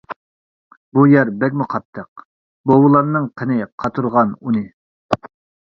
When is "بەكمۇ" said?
1.43-1.67